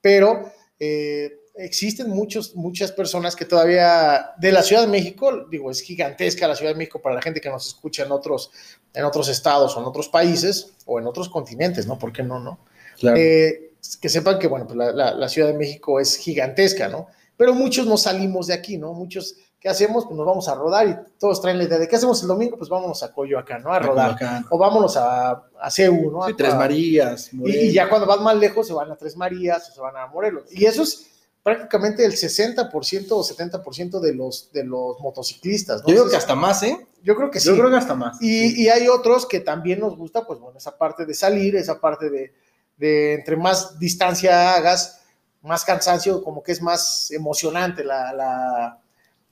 Pero 0.00 0.50
eh, 0.78 1.40
existen 1.58 2.10
muchos, 2.10 2.54
muchas 2.54 2.92
personas 2.92 3.34
que 3.36 3.44
todavía 3.44 4.32
de 4.38 4.52
la 4.52 4.62
Ciudad 4.62 4.82
de 4.82 4.88
México, 4.88 5.46
digo, 5.50 5.70
es 5.70 5.80
gigantesca 5.80 6.46
la 6.48 6.54
Ciudad 6.56 6.72
de 6.72 6.78
México 6.78 7.00
para 7.00 7.14
la 7.14 7.22
gente 7.22 7.40
que 7.40 7.48
nos 7.48 7.66
escucha 7.68 8.04
en 8.04 8.12
otros, 8.12 8.50
en 8.92 9.04
otros 9.04 9.28
estados 9.28 9.76
o 9.76 9.80
en 9.80 9.86
otros 9.86 10.08
países 10.08 10.74
o 10.84 10.98
en 11.00 11.06
otros 11.06 11.28
continentes, 11.28 11.86
¿no? 11.86 11.98
¿Por 11.98 12.12
qué 12.12 12.22
no, 12.22 12.38
no? 12.40 12.58
Claro. 12.98 13.16
Eh, 13.18 13.72
que 14.00 14.08
sepan 14.08 14.38
que, 14.38 14.48
bueno, 14.48 14.66
pues 14.66 14.76
la, 14.76 14.92
la- 14.92 15.14
la 15.14 15.28
Ciudad 15.28 15.48
de 15.48 15.54
México 15.58 16.00
es 16.00 16.16
gigantesca, 16.16 16.88
¿no? 16.88 17.06
Pero 17.36 17.54
muchos 17.54 17.86
no 17.86 17.96
salimos 17.96 18.46
de 18.48 18.54
aquí, 18.54 18.78
¿no? 18.78 18.92
Muchos, 18.94 19.36
¿qué 19.60 19.68
hacemos? 19.68 20.06
Pues 20.06 20.16
nos 20.16 20.26
vamos 20.26 20.48
a 20.48 20.54
rodar 20.54 20.88
y 20.88 20.96
todos 21.18 21.40
traen 21.40 21.58
la 21.58 21.64
idea 21.64 21.78
de, 21.78 21.86
¿qué 21.86 21.96
hacemos 21.96 22.20
el 22.22 22.28
domingo? 22.28 22.56
Pues 22.56 22.68
vámonos 22.70 23.02
a 23.02 23.12
Coyoacán, 23.12 23.62
¿no? 23.62 23.72
A 23.72 23.78
rodar 23.78 24.14
Coyoacán. 24.16 24.46
o 24.50 24.58
vámonos 24.58 24.96
a, 24.96 25.42
a 25.60 25.70
CEU, 25.70 26.10
¿no? 26.10 26.24
Sí, 26.26 26.32
A- 26.32 26.36
Tres 26.36 26.54
Marías, 26.54 27.30
y, 27.32 27.50
y 27.68 27.72
ya 27.72 27.88
cuando 27.88 28.06
van 28.06 28.22
más 28.24 28.36
lejos 28.36 28.66
se 28.66 28.72
van 28.72 28.90
a 28.90 28.96
Tres 28.96 29.16
Marías 29.16 29.68
o 29.70 29.72
se 29.74 29.80
van 29.80 29.96
a 29.96 30.06
Morelos. 30.06 30.44
Y 30.50 30.64
eso 30.64 30.82
es 30.82 31.06
prácticamente 31.46 32.04
el 32.04 32.14
60% 32.14 33.06
o 33.12 33.22
70% 33.22 34.00
de 34.00 34.14
los, 34.16 34.50
de 34.50 34.64
los 34.64 34.98
motociclistas, 34.98 35.80
¿no? 35.82 35.88
Yo 35.88 35.94
creo 35.94 36.10
que 36.10 36.16
hasta 36.16 36.34
más, 36.34 36.60
¿eh? 36.64 36.84
yo 37.04 37.14
creo 37.14 37.30
que 37.30 37.38
sí. 37.38 37.46
Yo 37.46 37.56
creo 37.56 37.70
que 37.70 37.76
hasta 37.76 37.94
más. 37.94 38.20
Y, 38.20 38.64
y 38.64 38.68
hay 38.68 38.88
otros 38.88 39.26
que 39.26 39.38
también 39.38 39.78
nos 39.78 39.96
gusta, 39.96 40.26
pues 40.26 40.40
bueno, 40.40 40.58
esa 40.58 40.76
parte 40.76 41.06
de 41.06 41.14
salir, 41.14 41.54
esa 41.54 41.80
parte 41.80 42.10
de, 42.10 42.34
de 42.76 43.14
entre 43.14 43.36
más 43.36 43.78
distancia 43.78 44.56
hagas, 44.56 45.02
más 45.40 45.64
cansancio, 45.64 46.20
como 46.24 46.42
que 46.42 46.50
es 46.50 46.60
más 46.60 47.12
emocionante 47.12 47.84
la, 47.84 48.12
la, 48.12 48.80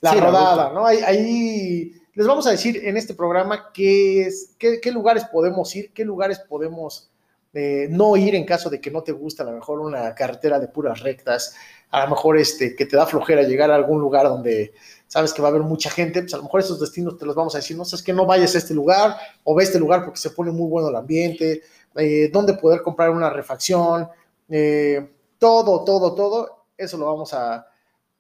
la 0.01 0.13
Sí, 0.13 0.21
rodada. 0.21 0.73
¿no? 0.73 0.87
Ahí, 0.87 0.99
ahí 1.05 2.01
les 2.13 2.27
vamos 2.29 2.47
a 2.47 2.53
decir 2.53 2.81
en 2.85 2.97
este 2.97 3.15
programa 3.15 3.73
qué, 3.75 4.23
es, 4.29 4.51
qué, 4.57 4.81
qué 4.81 4.93
lugares 4.93 5.25
podemos 5.25 5.75
ir, 5.75 5.93
qué 5.93 6.05
lugares 6.05 6.39
podemos 6.39 7.11
eh, 7.57 7.87
no 7.89 8.17
ir 8.17 8.35
en 8.35 8.45
caso 8.45 8.69
de 8.69 8.81
que 8.81 8.91
no 8.91 9.05
te 9.05 9.13
gusta 9.13 9.45
a 9.45 9.47
lo 9.47 9.53
mejor 9.53 9.79
una 9.79 10.13
carretera 10.17 10.59
de 10.59 10.67
puras 10.67 11.01
rectas, 11.01 11.55
a 11.95 12.05
lo 12.05 12.11
mejor 12.11 12.37
este, 12.39 12.75
que 12.75 12.87
te 12.87 12.97
da 12.97 13.07
flojera 13.07 13.43
llegar 13.43 13.71
a 13.71 13.77
algún 13.77 14.01
lugar 14.01 14.27
donde 14.27 14.73
sabes 15.07 15.33
que 15.33 15.41
va 15.41 15.49
a 15.49 15.51
haber 15.53 15.63
mucha 15.63 15.91
gente, 15.91 16.23
pues 16.23 16.35
a 16.35 16.39
lo 16.39 16.43
mejor 16.43 16.61
esos 16.61 16.81
destinos 16.81 17.17
te 17.17 17.25
los 17.25 17.37
vamos 17.37 17.55
a 17.55 17.59
decir, 17.59 17.77
no 17.77 17.85
sabes 17.85 18.03
que 18.03 18.13
no 18.13 18.27
vayas 18.27 18.55
a 18.55 18.59
este 18.59 18.75
lugar 18.75 19.17
o 19.45 19.55
ve 19.55 19.63
este 19.63 19.79
lugar 19.79 20.05
porque 20.05 20.19
se 20.19 20.31
pone 20.31 20.51
muy 20.51 20.69
bueno 20.69 20.89
el 20.89 20.97
ambiente, 20.97 21.63
eh, 21.97 22.31
dónde 22.33 22.55
poder 22.55 22.83
comprar 22.83 23.11
una 23.11 23.31
refacción, 23.31 24.09
eh, 24.49 25.09
todo, 25.39 25.85
todo, 25.85 26.15
todo, 26.15 26.65
eso 26.77 26.97
lo 26.99 27.07
vamos 27.07 27.33
a, 27.33 27.65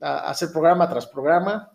a 0.00 0.30
hacer 0.30 0.52
programa 0.52 0.88
tras 0.88 1.06
programa. 1.08 1.70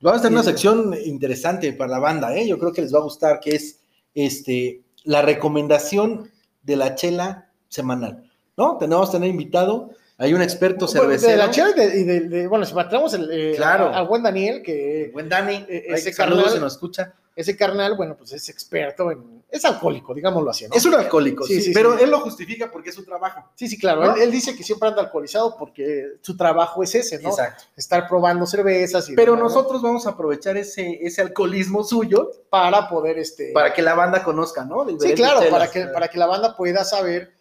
Vamos 0.00 0.18
a 0.18 0.22
tener 0.22 0.34
una 0.34 0.42
Sí. 0.42 0.50
sección 0.50 0.94
interesante 1.04 1.72
para 1.72 1.92
la 1.92 1.98
banda, 2.00 2.36
¿eh? 2.36 2.46
Yo 2.48 2.58
creo 2.58 2.72
que 2.72 2.82
les 2.82 2.92
va 2.92 2.98
a 2.98 3.02
gustar, 3.02 3.38
que 3.40 3.54
es 3.54 3.80
este, 4.14 4.82
la 5.04 5.22
recomendación 5.22 6.28
de 6.62 6.76
la 6.76 6.96
chela 6.96 7.50
semanal, 7.68 8.28
¿no? 8.56 8.76
Tenemos 8.78 9.10
que 9.10 9.16
tener 9.18 9.30
invitado, 9.30 9.90
hay 10.18 10.32
un 10.34 10.42
experto 10.42 10.88
cervecero. 10.88 11.32
de 11.32 11.36
la 11.38 11.50
chela 11.50 11.70
y 11.70 11.74
de, 11.74 11.96
y 12.00 12.04
de- 12.04 12.20
de- 12.28 12.46
bueno, 12.46 12.64
si 12.64 12.72
traemos 12.74 13.12
el, 13.14 13.28
eh, 13.30 13.54
Claro. 13.56 13.94
al 13.94 14.06
buen 14.06 14.22
Daniel, 14.22 14.62
que 14.62 15.10
Buen 15.12 15.28
Dani, 15.28 15.64
Eh, 15.68 15.84
ese 15.88 16.12
saludos 16.12 16.44
carnal- 16.44 16.54
se 16.54 16.60
nos 16.60 16.72
escucha. 16.74 17.14
ese 17.34 17.54
carnal, 17.54 17.96
bueno, 17.96 18.16
pues 18.16 18.32
es 18.32 18.48
experto 18.48 19.10
en, 19.10 19.44
es 19.50 19.62
alcohólico, 19.66 20.14
digámoslo 20.14 20.50
así, 20.50 20.66
¿no? 20.66 20.74
Es 20.74 20.84
un 20.86 20.94
alcohólico, 20.94 21.44
Sí, 21.44 21.56
sí, 21.56 21.62
sí, 21.64 21.70
pero 21.74 21.96
sí. 21.98 22.04
él 22.04 22.10
lo 22.10 22.20
justifica 22.20 22.70
porque 22.70 22.88
es 22.88 22.94
su 22.94 23.04
trabajo. 23.04 23.44
Sí, 23.54 23.68
sí, 23.68 23.78
claro. 23.78 24.04
¿No? 24.06 24.14
Él, 24.16 24.22
él 24.22 24.30
dice 24.30 24.56
que 24.56 24.62
siempre 24.64 24.88
anda 24.88 25.02
alcoholizado 25.02 25.54
porque 25.58 26.12
su 26.22 26.34
trabajo 26.34 26.82
es 26.82 26.94
ese, 26.94 27.18
¿no? 27.20 27.28
Exacto. 27.28 27.64
Estar 27.76 28.08
probando 28.08 28.46
cervezas 28.46 29.08
y 29.10 29.14
Pero 29.14 29.32
demás, 29.36 29.52
¿no? 29.52 29.56
nosotros 29.60 29.82
vamos 29.82 30.06
a 30.06 30.10
aprovechar 30.10 30.56
ese, 30.56 30.98
ese 31.02 31.20
alcoholismo 31.20 31.84
suyo 31.84 32.30
para 32.48 32.88
poder 32.88 33.18
este 33.18 33.52
para 33.52 33.72
que 33.74 33.82
la 33.82 33.94
banda 33.94 34.24
conozca, 34.24 34.64
¿no? 34.64 34.86
Sí, 34.98 35.12
claro, 35.14 35.40
para 35.50 35.70
que 35.70 35.84
para 35.88 36.08
que 36.08 36.16
la 36.18 36.26
banda 36.26 36.56
pueda 36.56 36.84
saber 36.84 37.32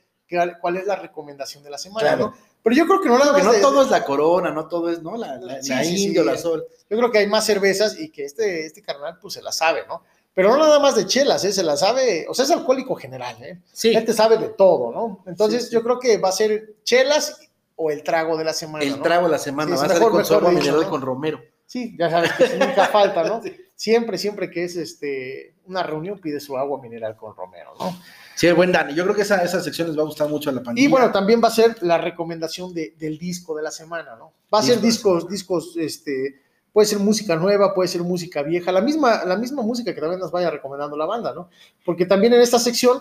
cuál 0.62 0.75
es 0.75 0.86
la 0.86 0.98
recomendación 0.98 1.63
de 1.63 1.70
la 1.70 1.77
semana, 1.77 2.08
Claro. 2.15 2.25
¿no? 2.38 2.54
Pero 2.65 2.75
yo 2.75 2.88
creo 2.88 3.00
que 3.00 3.07
no 3.10 3.17
más 3.19 3.43
no 3.45 3.51
de- 3.53 3.62
todo 3.62 3.81
es 3.84 3.89
la 3.91 4.03
corona, 4.03 4.50
no 4.51 4.67
todo 4.67 4.89
es, 4.89 5.01
¿no? 5.03 5.15
La, 5.15 5.38
la, 5.38 5.62
Sí, 5.62 5.69
la 5.69 5.84
sí, 5.84 5.95
sí. 5.98 6.03
indio, 6.07 6.24
la 6.25 6.36
sol. 6.38 6.65
yo 6.89 6.98
creo 6.98 7.12
que 7.12 7.19
hay 7.19 7.27
más 7.27 7.45
cervezas 7.45 7.98
y 8.00 8.10
que 8.10 8.25
este 8.25 8.65
este 8.65 8.81
carnal 8.81 9.19
pues 9.22 9.36
se 9.36 9.41
la 9.43 9.51
sabe, 9.51 9.84
¿no? 9.88 10.01
Pero 10.34 10.50
no 10.50 10.57
nada 10.57 10.79
más 10.79 10.95
de 10.95 11.05
chelas, 11.05 11.45
¿eh? 11.45 11.53
se 11.53 11.63
la 11.63 11.77
sabe, 11.77 12.25
o 12.27 12.34
sea, 12.34 12.43
es 12.43 12.51
alcohólico 12.51 12.95
general, 12.95 13.41
¿eh? 13.41 13.62
Sí, 13.72 13.93
Él 13.95 14.03
te 14.03 14.12
sabe 14.13 14.38
de 14.38 14.50
todo, 14.50 14.91
¿no? 14.91 15.24
Entonces 15.27 15.69
yo 15.69 15.81
creo 15.84 16.00
que 16.00 16.17
va 16.17 16.29
a 16.29 16.34
ser 16.34 16.74
chelas 16.84 17.39
o 17.77 17.91
el 17.91 18.03
trago 18.03 18.36
de 18.36 18.43
la 18.43 18.51
semana, 18.53 18.84
el 18.84 18.98
¿no? 18.98 19.01
trago 19.03 19.27
de 19.27 19.31
la 19.31 19.38
semana. 19.38 19.75
Va 19.77 19.84
a 19.84 19.88
mejor- 19.88 20.12
con 20.12 20.25
su 20.25 20.34
agua 20.34 20.51
mineral 20.51 20.81
¿no? 20.81 20.89
con 20.89 21.01
romero. 21.01 21.39
Sí, 21.67 21.95
ya 22.00 22.10
sabes 22.10 22.31
que 22.34 22.57
nunca 22.57 22.88
falta, 22.88 23.24
¿no? 23.24 23.41
Sí. 23.43 23.55
Siempre, 23.77 24.17
siempre 24.17 24.50
que 24.50 24.63
es 24.63 24.75
este 24.77 25.53
una 25.65 25.84
reunión 25.84 26.17
pide 26.19 26.39
su 26.39 26.57
agua 26.57 26.81
mineral 26.81 27.15
con 27.17 27.36
romero, 27.36 27.74
¿no? 27.79 27.95
Sí, 28.36 28.51
buen 28.51 28.72
Dani. 28.72 28.94
Yo 28.94 29.04
creo 29.04 29.15
que 29.15 29.22
esa, 29.22 29.44
esa 29.44 29.62
sección 29.62 29.88
les 29.88 29.98
va 29.98 30.01
a 30.01 30.06
gustar 30.06 30.27
mucho 30.30 30.50
a 30.50 30.54
la 30.54 30.62
pandilla. 30.62 30.86
Y 30.86 30.92
bueno, 30.92 31.12
también 31.12 31.42
va 31.44 31.48
a 31.48 31.51
ser 31.51 31.77
la 31.82 31.98
recomendación 31.98 32.74
de- 32.74 32.94
del 33.00 33.18
disco 33.18 33.56
de 33.56 33.63
la 33.63 33.72
semana, 33.72 34.15
¿no? 34.18 34.34
Va 34.54 34.60
a 34.60 34.62
ser 34.63 34.82
Discos. 34.82 35.27
discos, 35.30 35.72
discos, 35.72 35.77
este, 35.77 36.42
puede 36.74 36.86
ser 36.86 37.00
música 37.00 37.36
nueva, 37.38 37.74
puede 37.74 37.88
ser 37.88 38.01
música 38.04 38.42
vieja, 38.44 38.72
la 38.74 38.82
misma, 38.82 39.24
la 39.24 39.38
misma 39.38 39.62
música 39.63 39.94
que 39.96 40.01
también 40.01 40.20
nos 40.20 40.32
vaya 40.32 40.51
recomendando 40.51 40.98
la 40.98 41.06
banda, 41.06 41.34
¿no? 41.34 41.50
Porque 41.86 42.06
también 42.06 42.34
en 42.34 42.42
esta 42.42 42.60
sección 42.60 43.00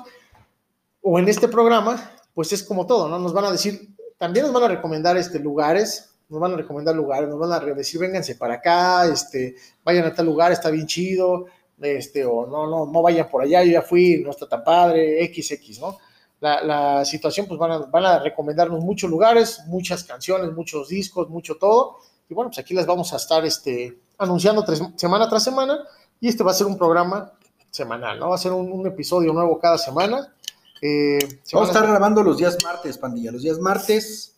o 1.02 1.18
en 1.18 1.28
este 1.28 1.48
programa, 1.48 2.12
pues 2.32 2.52
es 2.52 2.62
como 2.62 2.86
todo, 2.86 3.08
¿no? 3.08 3.18
Nos 3.18 3.32
van 3.32 3.46
a 3.46 3.50
decir, 3.50 3.88
también 4.16 4.44
nos 4.46 4.54
van 4.54 4.62
a 4.64 4.68
recomendar 4.68 5.16
este, 5.16 5.40
lugares, 5.40 6.10
nos 6.28 6.40
van 6.40 6.52
a 6.52 6.56
recomendar 6.56 6.94
lugares, 6.94 7.28
nos 7.28 7.38
van 7.38 7.52
a 7.52 7.60
decir, 7.74 8.00
vénganse 8.00 8.36
para 8.36 8.54
acá, 8.54 9.06
este, 9.06 9.56
vayan 9.84 10.04
a 10.06 10.14
tal 10.14 10.26
lugar, 10.26 10.52
está 10.52 10.70
bien 10.70 10.86
chido, 10.86 11.46
este, 11.80 12.24
o 12.24 12.46
no, 12.46 12.66
no, 12.66 12.86
no 12.86 13.02
vayan 13.02 13.28
por 13.28 13.42
allá, 13.42 13.62
yo 13.64 13.72
ya 13.72 13.82
fui, 13.82 14.22
no 14.24 14.30
está 14.30 14.48
tan 14.48 14.64
padre, 14.64 15.32
XX, 15.32 15.80
¿no? 15.80 15.98
La, 16.40 16.62
la 16.62 17.04
situación, 17.04 17.46
pues 17.46 17.58
van 17.58 17.72
a, 17.72 17.78
van 17.78 18.04
a 18.04 18.18
recomendarnos 18.18 18.80
muchos 18.80 19.08
lugares, 19.10 19.62
muchas 19.66 20.04
canciones, 20.04 20.52
muchos 20.52 20.88
discos, 20.88 21.28
mucho 21.28 21.56
todo, 21.56 21.98
y 22.28 22.34
bueno, 22.34 22.50
pues 22.50 22.58
aquí 22.58 22.74
les 22.74 22.86
vamos 22.86 23.12
a 23.12 23.16
estar 23.16 23.44
este, 23.44 23.98
anunciando 24.18 24.64
tres, 24.64 24.82
semana 24.96 25.28
tras 25.28 25.44
semana, 25.44 25.78
y 26.20 26.28
este 26.28 26.42
va 26.42 26.50
a 26.50 26.54
ser 26.54 26.66
un 26.66 26.78
programa 26.78 27.32
semanal, 27.70 28.18
¿no? 28.18 28.30
Va 28.30 28.36
a 28.36 28.38
ser 28.38 28.52
un, 28.52 28.70
un 28.70 28.86
episodio 28.86 29.32
nuevo 29.32 29.58
cada 29.58 29.78
semana. 29.78 30.32
Eh, 30.80 31.18
Vamos 31.52 31.70
a 31.70 31.72
estar 31.72 31.88
grabando 31.88 32.22
los 32.22 32.36
días 32.36 32.58
martes, 32.62 32.98
pandilla, 32.98 33.32
los 33.32 33.42
días 33.42 33.58
martes, 33.58 34.36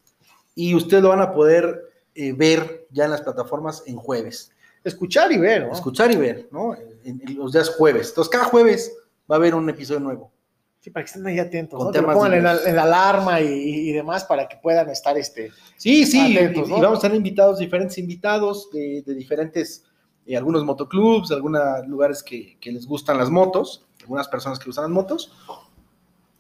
y 0.55 0.75
ustedes 0.75 1.03
lo 1.03 1.11
van 1.11 1.21
a 1.21 1.33
poder 1.35 1.93
eh, 2.15 2.33
ver 2.33 2.87
ya 2.91 3.05
en 3.05 3.11
las 3.11 3.21
plataformas 3.21 3.83
en 3.87 3.97
jueves. 3.97 4.53
Escuchar 4.87 5.33
y 5.33 5.39
ver, 5.39 5.67
¿no? 5.67 5.73
Escuchar 5.73 6.11
y 6.13 6.17
ver, 6.17 6.49
¿no? 6.53 6.75
En, 6.75 7.21
en 7.27 7.37
los 7.37 7.53
días 7.53 7.69
jueves. 7.71 8.09
Entonces, 8.11 8.31
cada 8.31 8.45
jueves 8.45 8.93
va 9.31 9.37
a 9.37 9.39
haber 9.39 9.55
un 9.55 9.69
episodio 9.69 10.01
nuevo. 10.01 10.33
Sí, 10.81 10.91
para 10.91 11.05
que 11.05 11.09
estén 11.09 11.27
ahí 11.27 11.39
atentos, 11.41 11.77
Con 11.79 11.89
¿no? 11.89 11.93
Que 11.93 11.99
temas 11.99 12.15
pongan 12.15 12.33
en 12.35 12.47
en 12.47 12.77
la 12.77 12.83
alarma 12.85 13.41
y, 13.41 13.89
y 13.91 13.93
demás 13.93 14.25
para 14.25 14.47
que 14.47 14.57
puedan 14.57 14.89
estar 14.89 15.19
este. 15.19 15.51
Sí, 15.77 16.07
sí, 16.07 16.37
Atentos, 16.37 16.69
y, 16.69 16.71
¿no? 16.71 16.79
y 16.79 16.81
vamos 16.81 16.99
a 17.01 17.03
tener 17.03 17.17
invitados, 17.17 17.59
diferentes 17.59 17.99
invitados 17.99 18.71
de, 18.73 19.03
de 19.05 19.15
diferentes, 19.15 19.85
eh, 20.27 20.37
algunos 20.37 20.65
motoclubs, 20.65 21.33
algunos 21.33 21.61
lugares 21.89 22.23
que, 22.23 22.57
que 22.61 22.71
les 22.71 22.87
gustan 22.87 23.19
las 23.19 23.31
motos, 23.31 23.85
algunas 24.03 24.29
personas 24.29 24.61
que 24.61 24.71
usan 24.71 24.85
las 24.85 24.93
motos, 24.93 25.33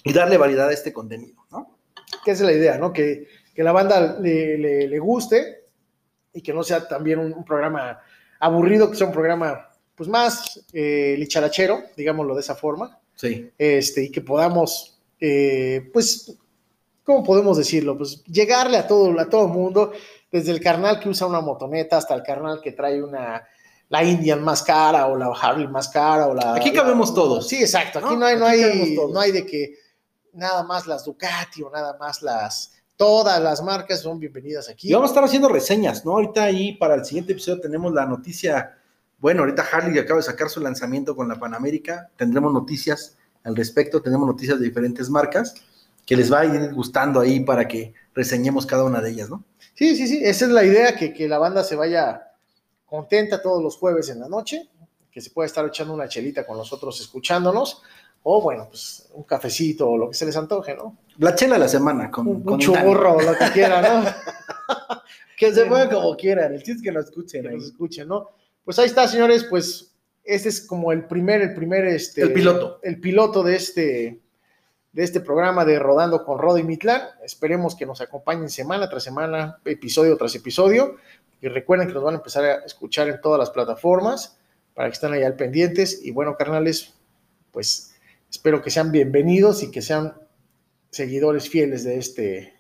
y 0.04 0.12
darle 0.12 0.36
variedad 0.38 0.68
a 0.68 0.72
este 0.72 0.92
contenido, 0.92 1.44
¿no? 1.50 1.76
que 2.24 2.30
esa 2.30 2.44
es 2.44 2.50
la 2.50 2.56
idea, 2.56 2.78
¿no? 2.78 2.92
Que, 2.92 3.26
que 3.52 3.64
la 3.64 3.72
banda 3.72 4.18
le, 4.20 4.56
le- 4.58 4.86
le 4.88 4.98
guste 5.00 5.64
y 6.32 6.40
que 6.40 6.52
no 6.52 6.62
sea 6.62 6.86
también 6.86 7.18
un, 7.18 7.32
un 7.32 7.44
programa 7.44 7.98
aburrido, 8.40 8.90
que 8.90 8.96
sea 8.96 9.06
un 9.06 9.12
programa 9.12 9.68
pues 9.94 10.08
más 10.08 10.64
eh, 10.72 11.14
licharachero, 11.18 11.82
digámoslo 11.96 12.34
de 12.34 12.40
esa 12.40 12.54
forma, 12.54 12.98
Sí. 13.14 13.50
este, 13.56 14.04
y 14.04 14.10
que 14.10 14.20
podamos, 14.20 14.98
eh, 15.18 15.88
pues, 15.92 16.36
¿cómo 17.02 17.24
podemos 17.24 17.56
decirlo? 17.56 17.96
Pues 17.96 18.22
llegarle 18.24 18.76
a 18.76 18.86
todo, 18.86 19.18
a 19.18 19.28
todo 19.30 19.48
mundo, 19.48 19.92
desde 20.30 20.50
el 20.52 20.60
carnal 20.60 21.00
que 21.00 21.08
usa 21.08 21.26
una 21.26 21.40
motoneta 21.40 21.96
hasta 21.96 22.14
el 22.14 22.22
carnal 22.22 22.60
que 22.60 22.72
trae 22.72 23.02
una, 23.02 23.42
la 23.88 24.04
Indian 24.04 24.42
más 24.44 24.62
cara 24.62 25.06
o 25.06 25.16
la 25.16 25.28
Harley 25.28 25.66
más 25.68 25.88
cara 25.88 26.26
o 26.26 26.34
la... 26.34 26.54
Aquí 26.56 26.72
cabemos 26.74 27.08
la- 27.10 27.14
todos. 27.14 27.48
Sí, 27.48 27.56
exacto, 27.62 28.00
aquí 28.00 28.08
¿No? 28.10 28.16
no, 28.16 28.26
hay, 28.26 28.36
no, 28.36 28.44
hay, 28.46 28.96
no 29.10 29.18
hay 29.20 29.32
de 29.32 29.46
que 29.46 29.76
nada 30.34 30.62
más 30.64 30.86
las 30.86 31.04
Ducati 31.06 31.62
o 31.62 31.70
nada 31.70 31.96
más 31.98 32.20
las... 32.20 32.72
Todas 32.96 33.42
las 33.42 33.62
marcas 33.62 34.00
son 34.00 34.18
bienvenidas 34.18 34.70
aquí. 34.70 34.88
Y 34.88 34.92
vamos 34.94 35.10
a 35.10 35.12
estar 35.12 35.24
haciendo 35.24 35.48
reseñas, 35.48 36.04
¿no? 36.06 36.12
Ahorita 36.12 36.44
ahí 36.44 36.72
para 36.76 36.94
el 36.94 37.04
siguiente 37.04 37.32
episodio 37.32 37.60
tenemos 37.60 37.92
la 37.92 38.06
noticia, 38.06 38.78
bueno, 39.18 39.40
ahorita 39.40 39.66
Harley 39.70 39.98
acaba 39.98 40.18
de 40.18 40.24
sacar 40.24 40.48
su 40.48 40.60
lanzamiento 40.60 41.14
con 41.14 41.28
la 41.28 41.38
Panamérica, 41.38 42.08
tendremos 42.16 42.54
noticias 42.54 43.18
al 43.44 43.54
respecto, 43.54 44.00
tenemos 44.00 44.26
noticias 44.26 44.58
de 44.58 44.64
diferentes 44.64 45.10
marcas 45.10 45.54
que 46.06 46.16
les 46.16 46.32
va 46.32 46.40
a 46.40 46.46
ir 46.46 46.72
gustando 46.72 47.20
ahí 47.20 47.40
para 47.40 47.68
que 47.68 47.92
reseñemos 48.14 48.64
cada 48.64 48.84
una 48.84 49.02
de 49.02 49.10
ellas, 49.10 49.28
¿no? 49.28 49.44
Sí, 49.74 49.94
sí, 49.94 50.06
sí, 50.08 50.20
esa 50.24 50.46
es 50.46 50.50
la 50.50 50.64
idea, 50.64 50.96
que, 50.96 51.12
que 51.12 51.28
la 51.28 51.38
banda 51.38 51.64
se 51.64 51.76
vaya 51.76 52.32
contenta 52.86 53.42
todos 53.42 53.62
los 53.62 53.76
jueves 53.76 54.08
en 54.08 54.20
la 54.20 54.28
noche, 54.28 54.70
que 55.10 55.20
se 55.20 55.30
pueda 55.30 55.46
estar 55.46 55.66
echando 55.66 55.92
una 55.92 56.08
chelita 56.08 56.46
con 56.46 56.56
nosotros 56.56 56.98
escuchándonos, 57.00 57.82
o 58.28 58.42
bueno, 58.42 58.66
pues 58.68 59.08
un 59.14 59.22
cafecito 59.22 59.88
o 59.88 59.96
lo 59.96 60.10
que 60.10 60.16
se 60.16 60.26
les 60.26 60.36
antoje, 60.36 60.74
¿no? 60.74 60.98
La 61.18 61.36
chela 61.36 61.54
de 61.54 61.60
la 61.60 61.68
semana 61.68 62.10
con, 62.10 62.26
Un, 62.26 62.42
con 62.42 62.58
churro 62.58 63.14
o 63.14 63.22
lo 63.22 63.38
que 63.38 63.52
quiera, 63.52 63.80
¿no? 63.80 64.04
Que 65.36 65.52
se 65.52 65.66
pongan 65.66 65.90
como 65.90 66.16
quieran, 66.16 66.52
el 66.52 66.58
chiste 66.62 66.78
es 66.78 66.82
que 66.82 66.90
lo 66.90 67.00
escuchen 67.00 67.42
que 67.42 67.48
ahí. 67.48 67.54
nos 67.56 67.66
escuchen, 67.66 68.08
¿no? 68.08 68.30
Pues 68.64 68.78
ahí 68.78 68.86
está, 68.86 69.06
señores, 69.06 69.44
pues 69.44 69.94
este 70.24 70.48
es 70.48 70.66
como 70.66 70.90
el 70.92 71.04
primer, 71.04 71.42
el 71.42 71.54
primer, 71.54 71.84
este... 71.84 72.22
El 72.22 72.32
piloto. 72.32 72.80
El 72.82 73.00
piloto 73.00 73.42
de 73.44 73.54
este, 73.54 74.20
de 74.92 75.04
este 75.04 75.20
programa 75.20 75.64
de 75.64 75.78
Rodando 75.78 76.24
con 76.24 76.38
Rodo 76.38 76.58
y 76.58 76.64
Mitlán. 76.64 77.02
Esperemos 77.22 77.76
que 77.76 77.86
nos 77.86 78.00
acompañen 78.00 78.48
semana 78.48 78.88
tras 78.88 79.04
semana, 79.04 79.60
episodio 79.66 80.16
tras 80.16 80.34
episodio. 80.34 80.96
Y 81.42 81.48
recuerden 81.48 81.86
que 81.86 81.94
nos 81.94 82.02
van 82.02 82.14
a 82.14 82.18
empezar 82.18 82.44
a 82.44 82.54
escuchar 82.64 83.08
en 83.08 83.20
todas 83.20 83.38
las 83.38 83.50
plataformas 83.50 84.38
para 84.74 84.88
que 84.88 84.94
estén 84.94 85.12
ahí 85.12 85.22
al 85.22 85.36
pendientes. 85.36 86.02
Y 86.02 86.12
bueno, 86.12 86.34
carnales, 86.36 86.94
pues 87.52 87.92
espero 88.36 88.60
que 88.60 88.70
sean 88.70 88.92
bienvenidos 88.92 89.62
y 89.62 89.70
que 89.70 89.80
sean 89.80 90.12
seguidores 90.90 91.48
fieles 91.48 91.84
de 91.84 91.96
este, 91.96 92.52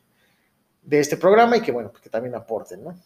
de 0.82 1.00
este 1.00 1.18
programa 1.18 1.58
y 1.58 1.60
que 1.60 1.70
bueno, 1.70 1.92
que 1.92 2.08
también 2.08 2.34
aporten, 2.34 2.82
¿no? 2.82 2.98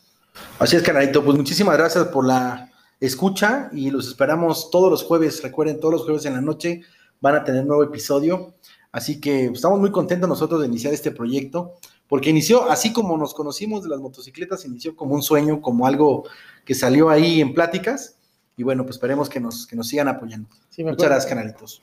Así 0.60 0.76
es, 0.76 0.82
canalito, 0.84 1.24
pues 1.24 1.36
muchísimas 1.36 1.76
gracias 1.76 2.06
por 2.08 2.24
la 2.24 2.70
escucha 3.00 3.70
y 3.72 3.90
los 3.90 4.06
esperamos 4.06 4.70
todos 4.70 4.88
los 4.88 5.02
jueves, 5.02 5.42
recuerden, 5.42 5.80
todos 5.80 5.94
los 5.94 6.04
jueves 6.04 6.24
en 6.26 6.34
la 6.34 6.40
noche 6.40 6.82
van 7.20 7.34
a 7.34 7.42
tener 7.42 7.66
nuevo 7.66 7.82
episodio, 7.82 8.54
así 8.92 9.20
que 9.20 9.46
estamos 9.46 9.80
muy 9.80 9.90
contentos 9.90 10.28
nosotros 10.28 10.60
de 10.60 10.68
iniciar 10.68 10.94
este 10.94 11.10
proyecto, 11.10 11.74
porque 12.06 12.30
inició, 12.30 12.70
así 12.70 12.92
como 12.92 13.18
nos 13.18 13.34
conocimos 13.34 13.82
de 13.82 13.88
las 13.88 13.98
motocicletas, 13.98 14.64
inició 14.64 14.94
como 14.94 15.16
un 15.16 15.22
sueño, 15.22 15.60
como 15.60 15.88
algo 15.88 16.22
que 16.64 16.76
salió 16.76 17.10
ahí 17.10 17.40
en 17.40 17.52
pláticas, 17.52 18.16
y 18.56 18.62
bueno, 18.62 18.84
pues 18.84 18.96
esperemos 18.96 19.28
que 19.28 19.40
nos, 19.40 19.66
que 19.66 19.74
nos 19.74 19.88
sigan 19.88 20.06
apoyando. 20.06 20.48
Sí, 20.68 20.84
Muchas 20.84 20.94
acuerdo. 20.94 21.14
gracias, 21.14 21.28
canalitos. 21.28 21.82